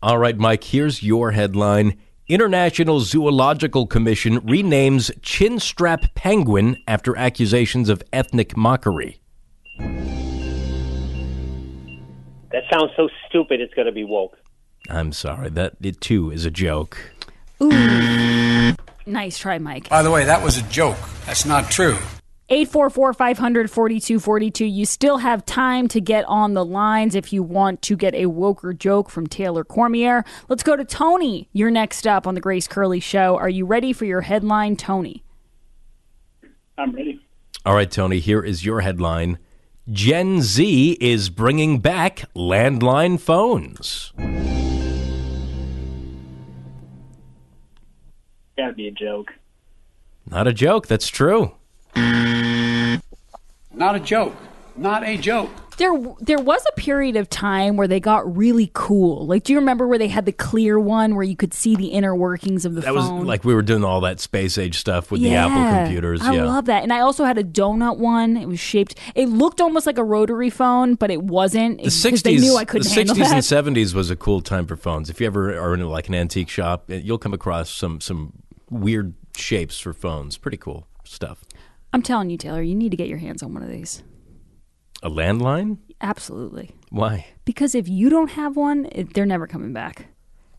[0.03, 1.99] All right, Mike, here's your headline.
[2.31, 9.21] International Zoological Commission renames chinstrap penguin after accusations of ethnic mockery.
[12.53, 13.61] That sounds so stupid.
[13.61, 14.39] It's going to be woke.
[14.89, 17.11] I'm sorry, that it too is a joke.
[17.61, 18.77] Ooh.
[19.07, 19.89] nice try, Mike.
[19.89, 20.99] By the way, that was a joke.
[21.27, 21.99] That's not true.
[22.51, 24.65] 844 500 4242.
[24.65, 28.25] You still have time to get on the lines if you want to get a
[28.25, 30.25] woker joke from Taylor Cormier.
[30.49, 31.49] Let's go to Tony.
[31.53, 33.37] You're next up on the Grace Curley Show.
[33.37, 35.23] Are you ready for your headline, Tony?
[36.77, 37.25] I'm ready.
[37.65, 39.39] All right, Tony, here is your headline.
[39.89, 44.13] Gen Z is bringing back landline phones.
[48.57, 49.29] Gotta be a joke.
[50.27, 51.53] Not a joke, that's true.
[53.73, 54.35] Not a joke.
[54.77, 55.51] Not a joke.
[55.77, 59.27] There, there was a period of time where they got really cool.
[59.27, 61.87] Like, do you remember where they had the clear one where you could see the
[61.87, 62.95] inner workings of the phone?
[62.95, 66.21] That was like we were doing all that space age stuff with the Apple computers.
[66.21, 66.45] I yeah.
[66.45, 66.83] love that.
[66.83, 68.37] And I also had a donut one.
[68.37, 68.99] It was shaped.
[69.15, 71.79] It looked almost like a rotary phone, but it wasn't.
[71.79, 73.53] the because 60s, knew I the couldn't handle 60s that.
[73.53, 75.09] and 70s was a cool time for phones.
[75.09, 78.35] If you ever are in like an antique shop, you'll come across some some
[78.69, 80.37] weird shapes for phones.
[80.37, 81.43] Pretty cool stuff.
[81.93, 84.03] I'm telling you, Taylor, you need to get your hands on one of these.
[85.03, 85.79] A landline?
[86.01, 86.71] Absolutely.
[86.91, 87.27] Why?
[87.45, 90.07] Because if you don't have one, it, they're never coming back.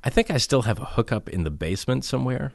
[0.04, 2.54] I think I still have a hookup in the basement somewhere.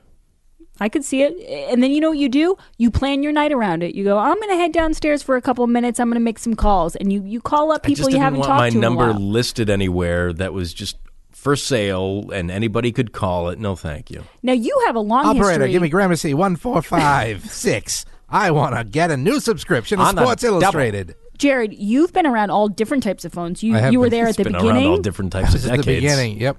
[0.79, 1.33] I could see it.
[1.71, 2.57] And then you know what you do?
[2.77, 3.95] You plan your night around it.
[3.95, 5.99] You go, I'm going to head downstairs for a couple of minutes.
[5.99, 6.97] I'm going to make some calls.
[6.97, 9.17] And you, you call up people you didn't haven't want talked my to number in
[9.17, 10.99] a listed anywhere that was just
[11.31, 13.59] for sale and anybody could call it.
[13.59, 14.25] No, thank you.
[14.43, 15.73] Now, you have a long Operator, history.
[15.73, 18.05] give me Gramercy 1456.
[18.29, 20.63] I want to get a new subscription to On a Sports double.
[20.63, 21.15] Illustrated.
[21.39, 23.63] Jared, you've been around all different types of phones.
[23.63, 24.19] You I have you were been.
[24.21, 25.03] there at the been around all beginning.
[25.03, 26.01] different types of This is the decades.
[26.03, 26.41] beginning.
[26.41, 26.57] Yep.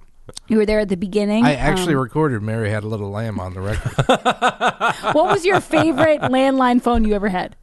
[0.50, 1.46] You were there at the beginning.
[1.46, 3.94] I actually Um, recorded Mary Had a Little Lamb on the record.
[5.16, 7.56] what was your favorite landline phone you ever had?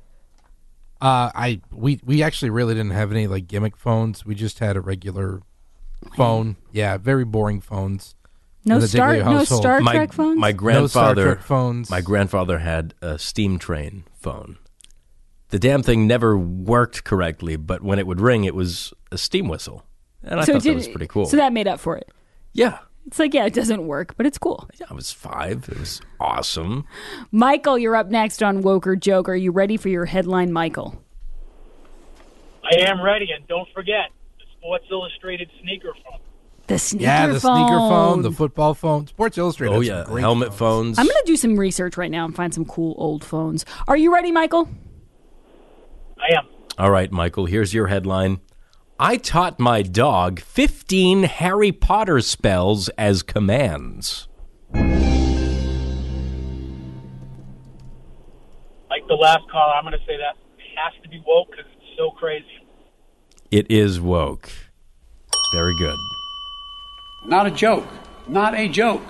[1.01, 4.25] Uh, I we we actually really didn't have any like gimmick phones.
[4.25, 5.43] We just had a regular
[6.17, 6.57] phone.
[6.73, 8.15] Yeah, very boring phones.
[8.65, 9.63] No the Star, Digley no household.
[9.63, 10.39] Star my, Trek phones.
[10.39, 10.63] My No Star
[11.15, 11.91] grandfather Trek phones.
[11.91, 14.59] My grandfather had a steam train phone.
[15.51, 19.49] The damn thing never worked correctly, but when it would ring, it was a steam
[19.49, 19.85] whistle,
[20.23, 21.27] and I so it thought that did- was pretty cool.
[21.27, 22.11] So that made up for it.
[22.55, 24.69] yeah, It's like yeah, it doesn't work, but it's cool.
[24.81, 25.69] yeah, I was five.
[25.69, 26.87] It was awesome.
[27.31, 29.29] Michael, you're up next on Woke or Joke.
[29.29, 31.01] Are you ready for your headline, Michael?
[32.65, 36.19] I am ready, and don't forget the Sports Illustrated sneaker phone.
[36.67, 37.57] The sneaker yeah, the phone.
[37.57, 39.75] sneaker phone, the football phone, Sports Illustrated.
[39.75, 40.99] Oh yeah, great helmet phones.
[40.99, 43.67] I'm going to do some research right now and find some cool old phones.
[43.87, 44.71] Are you ready, Michael?
[46.19, 46.47] I am.
[46.79, 47.45] All right, Michael.
[47.47, 48.41] Here's your headline.
[48.99, 54.29] I taught my dog 15 Harry Potter spells as commands.
[54.73, 54.87] Like
[59.09, 61.97] the last call, I'm going to say that it has to be woke because it's
[61.99, 62.47] so crazy.
[63.51, 64.51] It is woke.
[65.53, 65.99] Very good.
[67.25, 67.87] Not a joke.
[68.29, 69.03] Not a joke.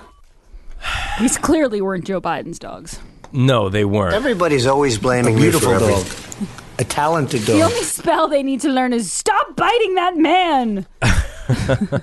[1.20, 3.00] These clearly weren't Joe Biden's dogs.
[3.32, 4.14] No, they weren't.
[4.14, 6.48] Everybody's always blaming A me for beautiful everything.
[6.78, 7.56] A talented dog.
[7.56, 10.86] The only spell they need to learn is stop biting that man.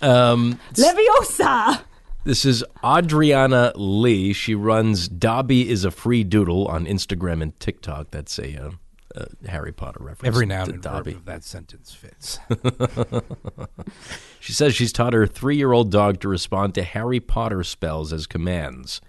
[0.00, 1.80] Um, Leviosa.
[2.24, 4.32] This is Adriana Lee.
[4.32, 8.10] She runs Dobby is a Free Doodle on Instagram and TikTok.
[8.10, 8.70] That's a, uh,
[9.16, 10.34] a Harry Potter reference.
[10.34, 11.12] Every noun to and verb Dobby.
[11.12, 12.38] of that sentence fits.
[14.40, 18.12] she says she's taught her three year old dog to respond to Harry Potter spells
[18.12, 19.00] as commands.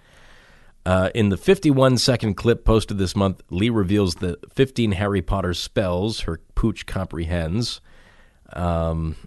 [0.85, 5.53] Uh, in the 51 second clip posted this month, Lee reveals the 15 Harry Potter
[5.53, 7.81] spells her pooch comprehends.
[8.53, 9.17] Um,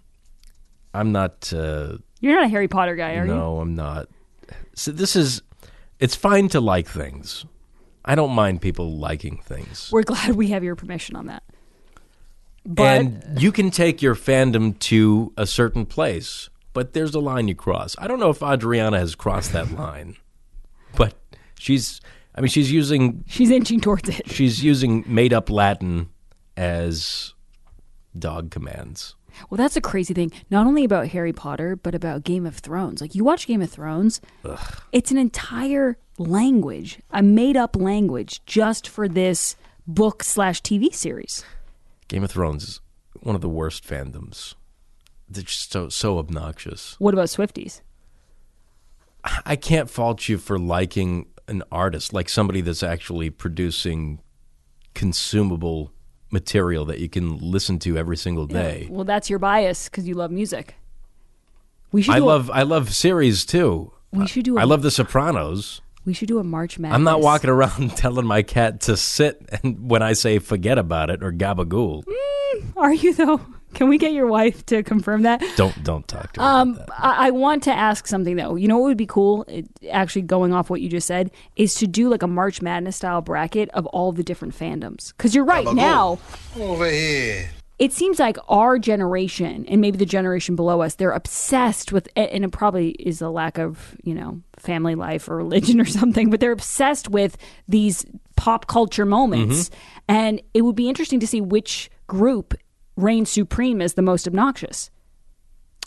[0.94, 1.52] I'm not.
[1.52, 3.34] Uh, You're not a Harry Potter guy, are you?
[3.34, 4.08] no, I'm not.
[4.74, 5.42] So this is.
[5.98, 7.44] It's fine to like things.
[8.04, 9.90] I don't mind people liking things.
[9.92, 11.42] We're glad we have your permission on that.
[12.64, 17.48] But and you can take your fandom to a certain place, but there's a line
[17.48, 17.96] you cross.
[17.98, 20.16] I don't know if Adriana has crossed that line,
[20.96, 21.14] but
[21.58, 22.00] she's.
[22.34, 24.30] I mean, she's using she's inching towards it.
[24.30, 26.10] she's using made up Latin
[26.56, 27.34] as
[28.18, 29.14] dog commands.
[29.48, 30.30] Well, that's a crazy thing.
[30.50, 33.00] Not only about Harry Potter, but about Game of Thrones.
[33.00, 34.20] Like you watch Game of Thrones,
[34.92, 39.56] it's an entire language, a made up language, just for this
[39.86, 41.44] book slash TV series.
[42.08, 42.80] Game of Thrones is
[43.20, 44.54] one of the worst fandoms.
[45.28, 46.96] They're just so so obnoxious.
[46.98, 47.80] What about Swifties?
[49.44, 54.20] I can't fault you for liking an artist, like somebody that's actually producing
[54.94, 55.92] consumable
[56.30, 58.86] material that you can listen to every single day.
[58.90, 60.76] Well, that's your bias because you love music.
[61.92, 62.14] We should.
[62.14, 63.92] I love I love series too.
[64.12, 64.58] We should do.
[64.58, 65.80] A, I love The Sopranos.
[66.10, 66.96] We should do a March Madness.
[66.96, 71.08] I'm not walking around telling my cat to sit and when I say forget about
[71.08, 72.02] it or gabagool.
[72.76, 73.40] Are you though?
[73.74, 75.40] Can we get your wife to confirm that?
[75.54, 76.46] Don't don't talk to her.
[76.46, 78.56] Um, I, I want to ask something though.
[78.56, 79.44] You know what would be cool?
[79.46, 82.96] It, actually, going off what you just said, is to do like a March Madness
[82.96, 85.12] style bracket of all the different fandoms.
[85.16, 86.18] Because you're right now.
[86.58, 87.50] Over here.
[87.80, 92.44] It seems like our generation and maybe the generation below us, they're obsessed with, and
[92.44, 96.40] it probably is a lack of, you know, family life or religion or something, but
[96.40, 98.04] they're obsessed with these
[98.36, 99.70] pop culture moments.
[100.08, 102.52] And it would be interesting to see which group
[102.98, 104.90] reigns supreme as the most obnoxious.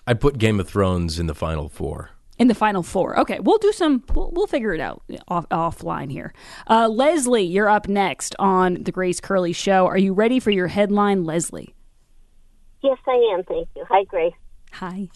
[0.07, 2.09] I put Game of Thrones in the final four.
[2.39, 3.19] In the final four.
[3.19, 4.03] Okay, we'll do some.
[4.15, 6.33] We'll, we'll figure it out off offline here.
[6.67, 9.85] Uh, Leslie, you're up next on the Grace Curley Show.
[9.85, 11.75] Are you ready for your headline, Leslie?
[12.83, 13.43] Yes, I am.
[13.43, 13.85] Thank you.
[13.89, 14.33] Hi, Grace.
[14.73, 15.09] Hi.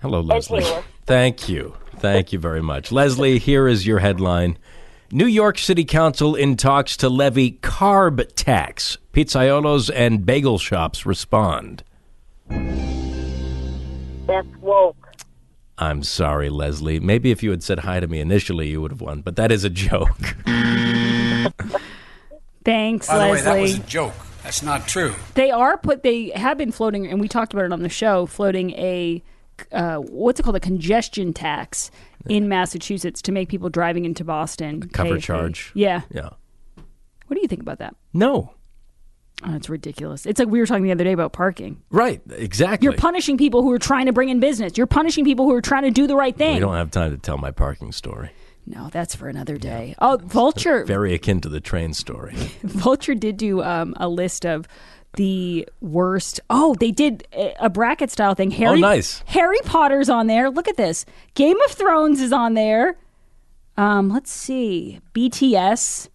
[0.00, 0.64] Hello, Leslie.
[1.06, 1.74] Thank you.
[1.98, 2.92] Thank you very much.
[2.92, 4.58] Leslie, here is your headline.
[5.12, 8.98] New York City Council in talks to levy carb tax.
[9.12, 11.84] Pizzaiolos and bagel shops respond.
[12.48, 14.96] That's woke.
[15.78, 17.00] I'm sorry, Leslie.
[17.00, 19.52] Maybe if you had said hi to me initially, you would have won, but that
[19.52, 20.18] is a joke.
[22.64, 23.42] Thanks, By the way, Leslie.
[23.44, 24.14] that was a joke.
[24.46, 25.12] That's not true.
[25.34, 26.04] They are put.
[26.04, 28.26] They have been floating, and we talked about it on the show.
[28.26, 29.20] Floating a
[29.72, 30.54] uh, what's it called?
[30.54, 31.90] A congestion tax
[32.28, 35.72] in Massachusetts to make people driving into Boston Cover pay- charge.
[35.74, 36.02] Yeah.
[36.12, 36.28] Yeah.
[37.26, 37.96] What do you think about that?
[38.14, 38.52] No.
[39.44, 40.26] Oh, it's ridiculous.
[40.26, 41.82] It's like we were talking the other day about parking.
[41.90, 42.22] Right.
[42.30, 42.84] Exactly.
[42.84, 44.78] You're punishing people who are trying to bring in business.
[44.78, 46.54] You're punishing people who are trying to do the right thing.
[46.54, 48.30] we don't have time to tell my parking story.
[48.66, 49.94] No, that's for another day.
[50.00, 50.84] Oh, Vulture.
[50.84, 52.34] Very akin to the train story.
[52.62, 54.66] Vulture did do um, a list of
[55.14, 56.40] the worst.
[56.50, 58.50] Oh, they did a a bracket style thing.
[58.50, 59.22] Harry, nice.
[59.26, 60.50] Harry Potter's on there.
[60.50, 61.06] Look at this.
[61.34, 62.96] Game of Thrones is on there.
[63.76, 65.00] Um, let's see.
[65.14, 66.08] BTS.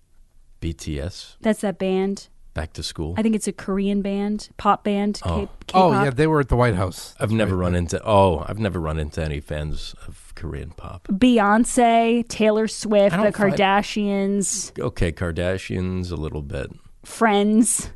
[0.61, 2.27] BTS, That's that band.
[2.53, 3.15] back to school.
[3.17, 5.19] I think it's a Korean band, pop band.
[5.25, 5.39] Oh.
[5.39, 5.71] K-pop.
[5.73, 7.15] Oh yeah, they were at the White House.
[7.19, 7.99] I've never run into.
[8.05, 11.07] Oh, I've never run into any fans of Korean pop.
[11.07, 16.71] Beyonce, Taylor Swift, the don't find- Kardashians, Okay, Kardashians a little bit.
[17.05, 17.91] Friends,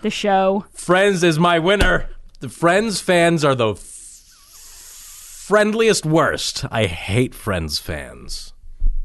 [0.00, 0.64] the show.
[0.72, 2.08] Friends is my winner.
[2.40, 3.78] The Friends fans are the f-
[5.46, 6.64] friendliest worst.
[6.70, 8.54] I hate Friends fans.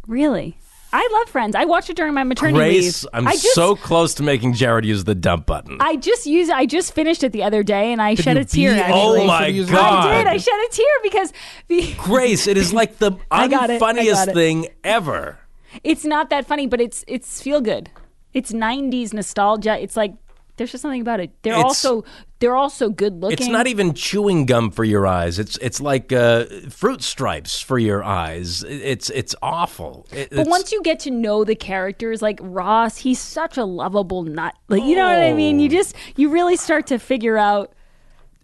[0.07, 0.57] Really?
[0.93, 1.55] I love Friends.
[1.55, 3.09] I watched it during my maternity Grace, leave.
[3.13, 5.77] I'm I just, so close to making Jared use the dump button.
[5.81, 6.49] I just used.
[6.51, 8.73] I just finished it the other day, and I shed a tear.
[8.75, 10.13] be- Actually, Oh, my I God.
[10.17, 10.27] did.
[10.27, 11.33] I shed a tear because
[11.67, 13.81] the, Grace, it is like the I got it.
[13.81, 15.37] I unfunniest thing ever.
[15.83, 17.89] it's not that funny, but it's it's feel good.
[18.33, 19.77] It's '90s nostalgia.
[19.81, 20.13] It's like
[20.57, 21.31] there's just something about it.
[21.41, 22.05] They're It's- also
[22.45, 23.39] they're also good looking.
[23.39, 25.39] It's not even chewing gum for your eyes.
[25.39, 28.61] It's it's like uh, fruit stripes for your eyes.
[28.63, 30.05] It's it's awful.
[30.11, 33.65] It- But it's- once you get to know the characters, like Ross, he's such a
[33.65, 34.53] lovable nut.
[34.69, 35.57] Like you know what I mean?
[35.57, 35.63] Oh.
[35.63, 37.71] You just you really start to figure out.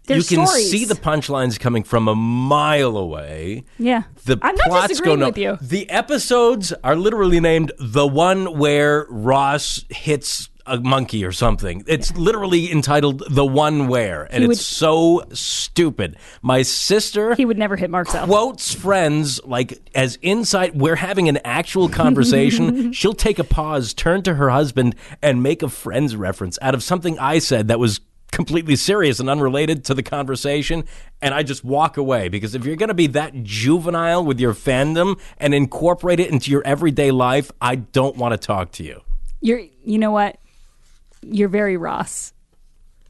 [0.04, 0.68] There's you can stories.
[0.68, 3.62] see the punchlines coming from a mile away.
[3.78, 4.02] Yeah.
[4.24, 5.58] The I'm not plots disagreeing go with you.
[5.62, 11.82] The episodes are literally named the one where Ross hits a monkey or something.
[11.86, 16.16] It's literally entitled the one where, and He it's so stupid.
[16.42, 18.26] My sister He would never hit Marcel.
[18.26, 24.22] quotes friends like as insight we're having an actual conversation she'll take a pause turn
[24.22, 28.00] to her husband and make a friends reference out of something i said that was
[28.30, 30.84] completely serious and unrelated to the conversation
[31.20, 34.54] and i just walk away because if you're going to be that juvenile with your
[34.54, 39.00] fandom and incorporate it into your everyday life i don't want to talk to you
[39.40, 40.38] You're you know what?
[41.22, 42.32] You're very Ross.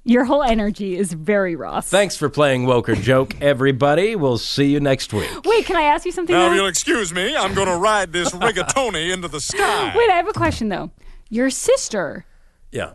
[0.05, 1.89] Your whole energy is very Ross.
[1.89, 5.83] thanks for playing Woke or Joke everybody we'll see you next week Wait, can I
[5.83, 6.35] ask you something?
[6.35, 9.93] Now, if you'll excuse me, I'm going to ride this rigatoni into the sky.
[9.97, 10.91] Wait, I have a question though.
[11.31, 12.25] Your sister,
[12.73, 12.93] yeah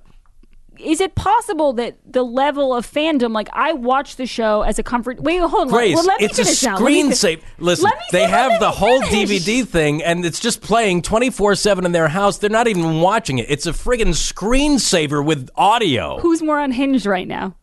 [0.79, 4.83] is it possible that the level of fandom, like I watch the show as a
[4.83, 5.19] comfort?
[5.21, 5.67] Wait, hold on.
[5.67, 6.77] Grace, well, let me it's a finish now.
[6.77, 7.41] Let me fi- screensaver.
[7.59, 9.43] Listen, they have the whole finish.
[9.45, 12.37] DVD thing, and it's just playing 24 7 in their house.
[12.37, 13.47] They're not even watching it.
[13.49, 16.19] It's a friggin' screensaver with audio.
[16.19, 17.55] Who's more unhinged right now?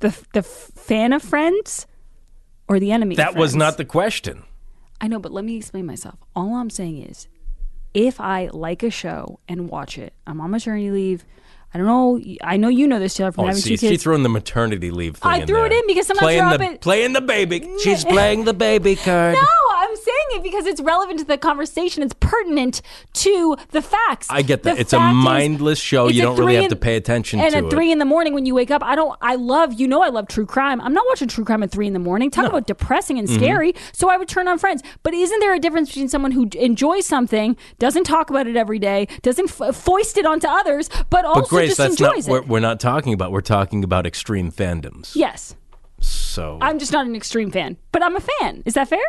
[0.00, 1.86] The the fan of Friends
[2.68, 3.16] or the enemy?
[3.16, 4.42] that was not the question.
[5.00, 6.18] I know, but let me explain myself.
[6.34, 7.28] All I'm saying is,
[7.94, 11.24] if I like a show and watch it, I'm on maternity leave.
[11.74, 12.20] I don't know.
[12.42, 14.28] I know you know this, Taylor, from Oh, having see, two she threw in the
[14.30, 15.30] maternity leave thing.
[15.30, 17.68] I threw it in because sometimes playing you're up the at- playing the baby.
[17.82, 19.34] She's playing the baby card.
[19.34, 19.46] No,
[20.32, 22.02] it because it's relevant to the conversation.
[22.02, 22.82] It's pertinent
[23.14, 24.26] to the facts.
[24.30, 24.74] I get that.
[24.76, 26.08] The it's a fact is, mindless show.
[26.08, 27.70] You don't really have in- to pay attention And to at it.
[27.70, 29.16] three in the morning when you wake up, I don't.
[29.22, 29.74] I love.
[29.74, 30.80] You know, I love true crime.
[30.80, 32.30] I'm not watching true crime at three in the morning.
[32.30, 33.34] Talk about depressing and Mhm.
[33.36, 33.74] scary.
[33.92, 34.82] So I would turn on Friends.
[35.02, 38.78] But isn't there a difference between someone who enjoys something, doesn't talk about it every
[38.78, 42.28] day, doesn't f- foist it onto others, but also but Grace, just that's not enjoys
[42.28, 42.48] what it?
[42.48, 43.32] we're not talking about.
[43.32, 45.12] We're talking about extreme fandoms.
[45.14, 45.54] Yes,
[46.00, 48.62] So I'm just not an extreme fan, but I'm a fan.
[48.66, 49.04] Is that fair?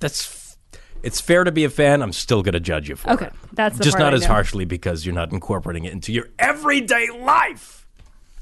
[0.00, 0.56] That's
[1.02, 2.02] it's fair to be a fan.
[2.02, 3.28] I'm still going to judge you for Okay, it.
[3.28, 4.28] Okay, that's the just not I as know.
[4.28, 7.86] harshly because you're not incorporating it into your everyday life.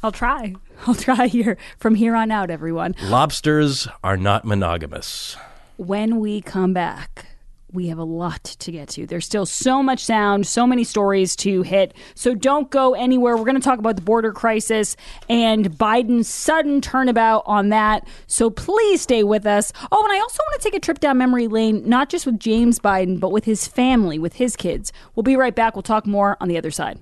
[0.03, 0.55] I'll try.
[0.87, 2.95] I'll try here from here on out, everyone.
[3.03, 5.37] Lobsters are not monogamous.
[5.77, 7.27] when we come back,
[7.73, 9.07] we have a lot to get to.
[9.07, 11.95] There's still so much sound, so many stories to hit.
[12.15, 13.37] So don't go anywhere.
[13.37, 14.97] We're going to talk about the border crisis
[15.29, 18.07] and Biden's sudden turnabout on that.
[18.27, 19.73] So please stay with us.
[19.93, 22.41] Oh, and I also want to take a trip down memory lane, not just with
[22.41, 24.93] James Biden, but with his family, with his kids.
[25.15, 25.77] We'll be right back.
[25.77, 26.99] We'll talk more on the other side.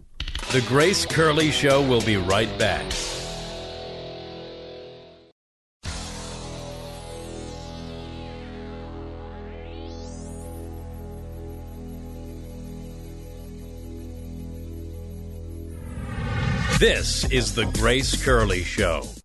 [0.52, 2.84] The Grace Curley Show will be right back.
[16.78, 19.15] This is the Grace Curley Show.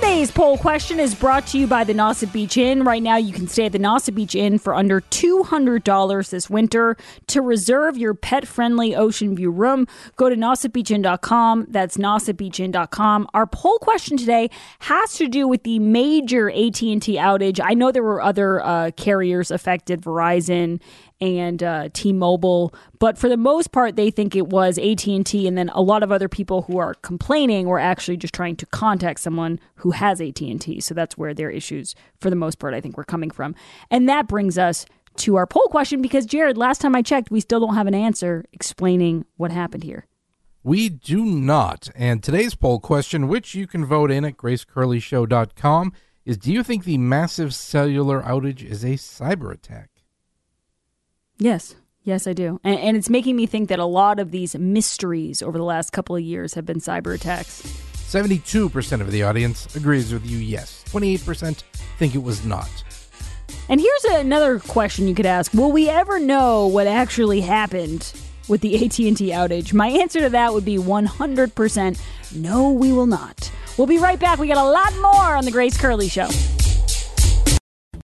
[0.00, 2.84] Today's poll question is brought to you by the Nauset Beach Inn.
[2.84, 6.96] Right now, you can stay at the Nauset Beach Inn for under $200 this winter.
[7.26, 9.86] To reserve your pet friendly ocean view room,
[10.16, 11.66] go to nausetbeachinn.com.
[11.68, 13.28] That's nausetbeachinn.com.
[13.34, 14.48] Our poll question today
[14.78, 17.60] has to do with the major AT&T outage.
[17.62, 20.80] I know there were other uh, carriers affected, Verizon
[21.20, 25.68] and uh, T-Mobile, but for the most part, they think it was AT&T, and then
[25.70, 29.60] a lot of other people who are complaining were actually just trying to contact someone
[29.76, 30.80] who has AT&T.
[30.80, 33.54] So that's where their issues, for the most part, I think, were coming from.
[33.90, 37.40] And that brings us to our poll question because Jared, last time I checked, we
[37.40, 40.06] still don't have an answer explaining what happened here.
[40.62, 41.88] We do not.
[41.94, 45.92] And today's poll question, which you can vote in at gracecurleyshow.com,
[46.24, 49.89] is do you think the massive cellular outage is a cyber attack?
[51.40, 51.74] Yes.
[52.04, 52.60] Yes, I do.
[52.62, 55.92] And, and it's making me think that a lot of these mysteries over the last
[55.92, 57.62] couple of years have been cyber attacks.
[57.94, 60.84] 72% of the audience agrees with you, yes.
[60.88, 61.62] 28%
[61.98, 62.70] think it was not.
[63.68, 68.12] And here's another question you could ask: Will we ever know what actually happened
[68.48, 69.72] with the AT&T outage?
[69.72, 72.00] My answer to that would be 100%
[72.34, 73.50] no, we will not.
[73.76, 74.38] We'll be right back.
[74.38, 76.28] We got a lot more on the Grace Curley show.